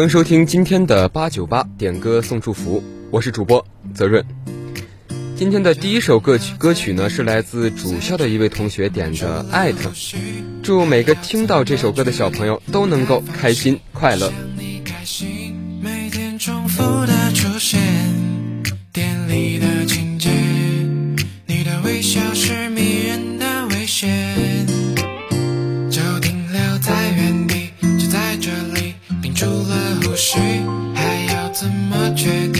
[0.00, 3.62] 欢迎收听今天的八九八点歌送祝福我是主播
[3.94, 4.24] 泽润。
[5.36, 9.90] 今天的第一首歌曲歌曲呢是来自主校的一位同学点的艾特
[10.62, 14.32] 祝每个听到这首歌的小朋友都能够开心快乐。
[30.10, 30.40] 不需
[30.92, 32.59] 还要怎么决定？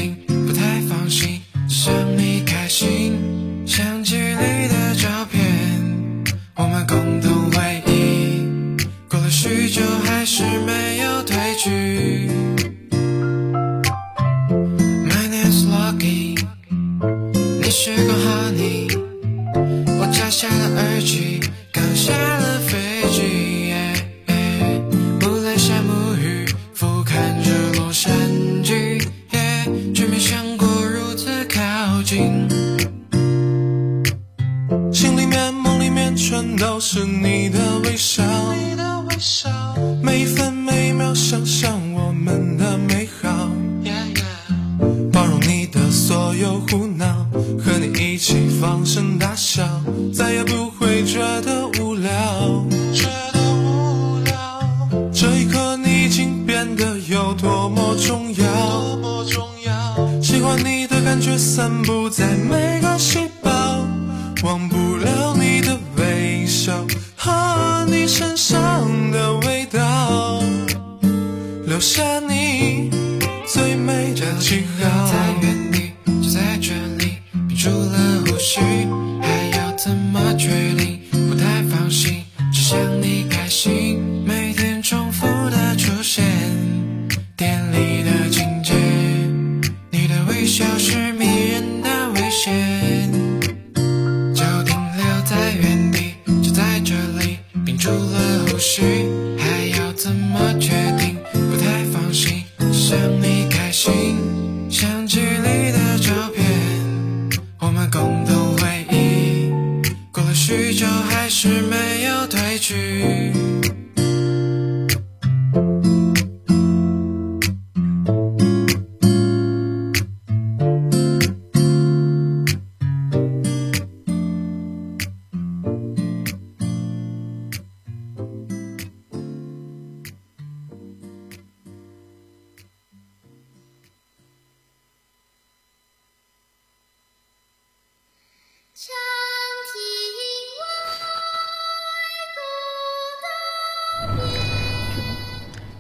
[110.51, 113.50] 许久还是没有褪去。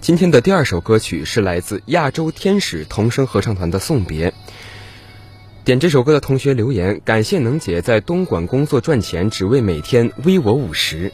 [0.00, 4.32] 今天的第二首歌曲是来自亚洲天使童声合唱团的送别。
[5.62, 11.12] 点这首歌的同学留言感谢能姐在东莞工作赚钱只为每天微我五十。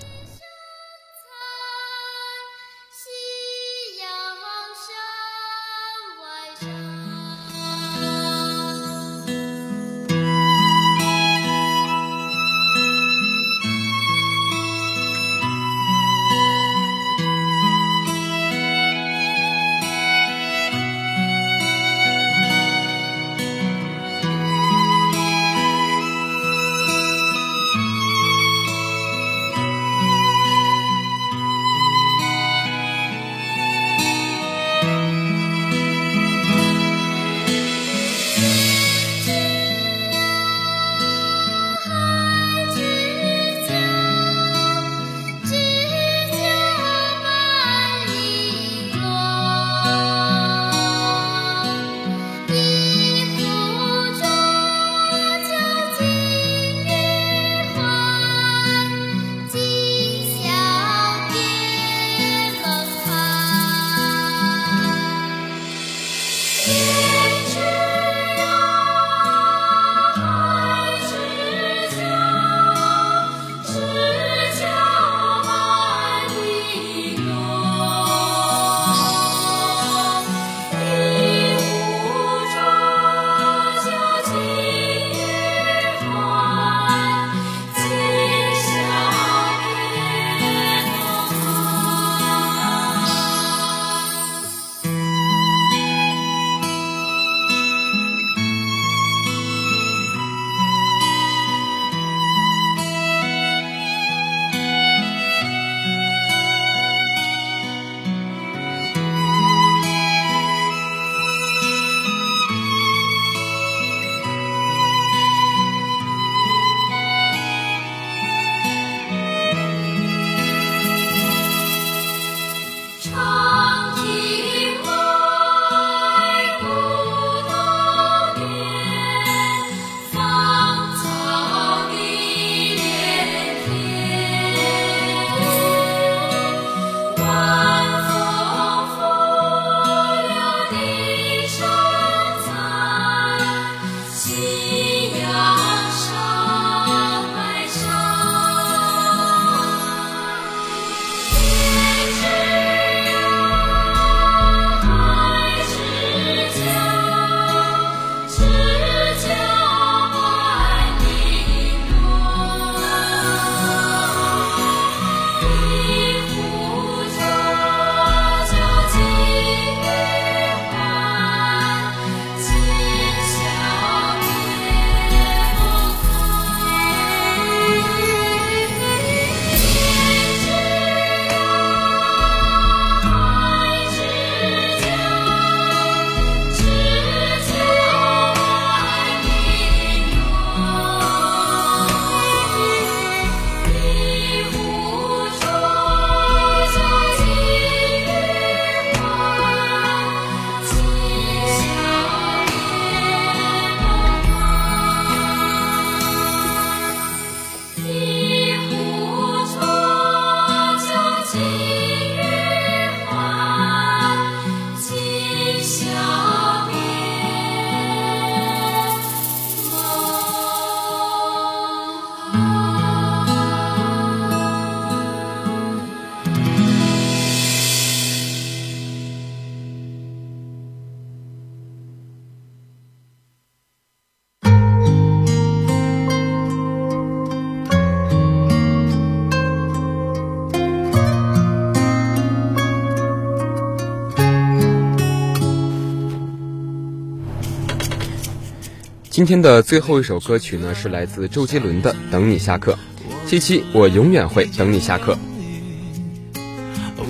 [249.17, 252.79] 今天的最后一首歌曲呢，是来自周杰伦的《等你下课》。
[253.27, 255.17] 七七，我永远会等你下课。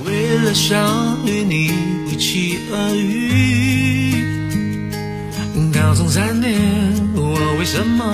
[0.05, 1.73] 为了想与你
[2.09, 4.15] 一起而语，
[5.75, 6.55] 高中三年，
[7.17, 8.05] 我为什么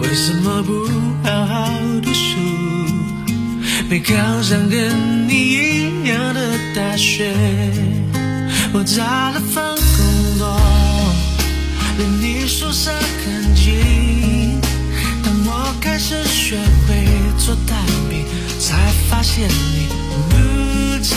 [0.00, 0.72] 为什么不
[1.22, 1.70] 好好
[2.02, 2.38] 读书？
[3.90, 6.40] 没考上跟你一样的
[6.74, 7.30] 大学，
[8.72, 9.62] 我找了份
[9.98, 10.11] 工
[12.52, 12.92] 宿舍
[13.24, 14.60] 很近。
[15.24, 17.08] 当我开始学会
[17.38, 17.78] 做蛋
[18.10, 18.26] 饼，
[18.60, 19.88] 才发现你
[20.28, 20.36] 不
[21.02, 21.14] 吃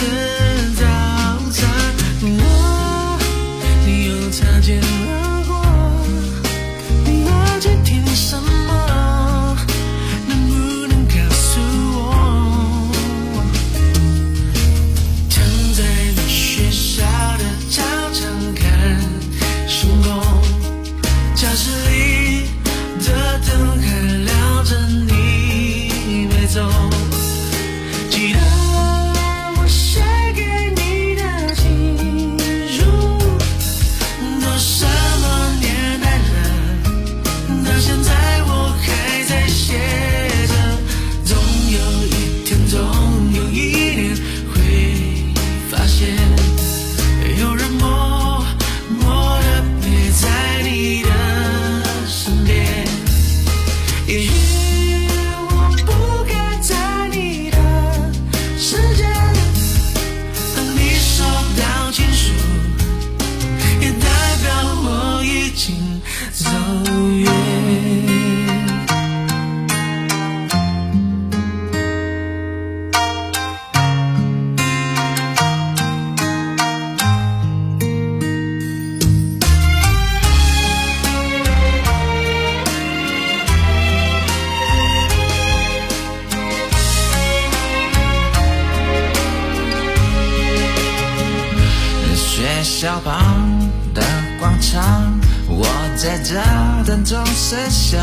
[96.86, 98.00] 这等钟声响，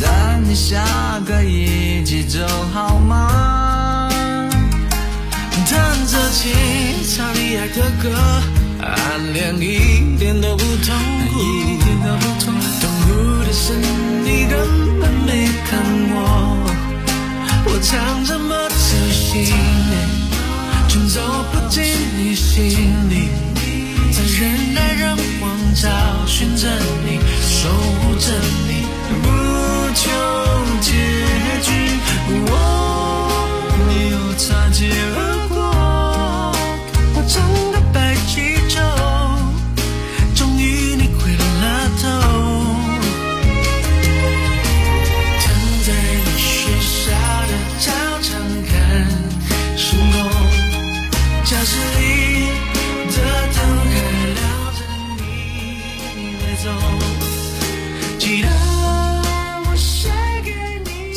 [0.00, 0.84] 等你下
[1.24, 4.10] 课一起走好吗？
[5.70, 6.52] 弹着琴，
[7.14, 8.10] 唱你爱的歌，
[8.82, 10.96] 暗恋一点都不痛
[11.32, 12.60] 苦，一点都不痛苦。
[12.80, 13.72] 痛苦的是
[14.24, 16.58] 你根本没看我，
[17.66, 18.74] 我唱这么走
[19.12, 19.54] 心。
[20.88, 21.20] 却走
[21.52, 21.84] 不进
[22.18, 23.28] 你心里，
[24.12, 25.88] 在人来人往找
[26.26, 26.68] 寻着
[27.04, 28.28] 你，守护着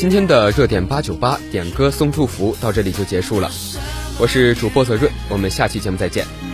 [0.06, 3.50] 今天的热点八九八点歌送祝福到这里就结束了，
[4.20, 6.45] 我是主播泽润，我们下期节目再见。